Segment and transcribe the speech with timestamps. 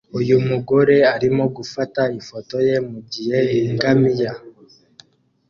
[0.19, 4.33] Uyu mugore arimo gufata ifoto ye mugihe ingamiya